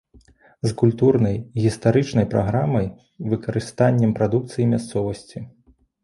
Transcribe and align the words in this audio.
З 0.67 0.69
культурнай, 0.81 1.35
гістарычнай 1.65 2.25
праграмай, 2.31 2.87
выкарыстаннем 3.33 4.15
прадукцыі 4.21 4.65
мясцовасці. 4.73 5.37